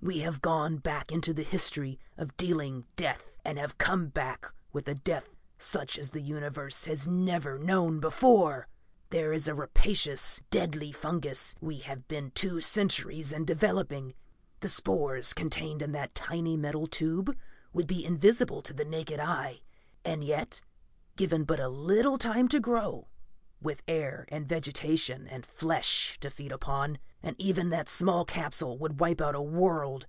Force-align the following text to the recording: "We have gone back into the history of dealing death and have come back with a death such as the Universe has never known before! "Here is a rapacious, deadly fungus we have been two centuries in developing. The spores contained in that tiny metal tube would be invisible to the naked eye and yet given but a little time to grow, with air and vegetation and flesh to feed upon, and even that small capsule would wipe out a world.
"We 0.00 0.20
have 0.20 0.40
gone 0.40 0.76
back 0.78 1.10
into 1.10 1.34
the 1.34 1.42
history 1.42 1.98
of 2.16 2.36
dealing 2.36 2.86
death 2.94 3.32
and 3.44 3.58
have 3.58 3.78
come 3.78 4.06
back 4.06 4.46
with 4.72 4.86
a 4.88 4.94
death 4.94 5.34
such 5.58 5.98
as 5.98 6.12
the 6.12 6.20
Universe 6.20 6.84
has 6.84 7.08
never 7.08 7.58
known 7.58 7.98
before! 7.98 8.68
"Here 9.10 9.32
is 9.32 9.48
a 9.48 9.56
rapacious, 9.56 10.40
deadly 10.50 10.92
fungus 10.92 11.56
we 11.60 11.78
have 11.78 12.06
been 12.06 12.30
two 12.30 12.60
centuries 12.60 13.32
in 13.32 13.44
developing. 13.44 14.14
The 14.60 14.68
spores 14.68 15.32
contained 15.34 15.82
in 15.82 15.90
that 15.92 16.14
tiny 16.14 16.56
metal 16.56 16.86
tube 16.86 17.36
would 17.72 17.88
be 17.88 18.04
invisible 18.04 18.62
to 18.62 18.72
the 18.72 18.84
naked 18.86 19.18
eye 19.18 19.62
and 20.04 20.22
yet 20.22 20.60
given 21.16 21.42
but 21.42 21.58
a 21.60 21.68
little 21.68 22.18
time 22.18 22.46
to 22.48 22.60
grow, 22.60 23.08
with 23.60 23.82
air 23.88 24.24
and 24.28 24.48
vegetation 24.48 25.26
and 25.26 25.44
flesh 25.44 26.16
to 26.20 26.30
feed 26.30 26.52
upon, 26.52 26.96
and 27.20 27.34
even 27.40 27.70
that 27.70 27.88
small 27.88 28.24
capsule 28.24 28.78
would 28.78 29.00
wipe 29.00 29.20
out 29.20 29.34
a 29.34 29.42
world. 29.42 30.06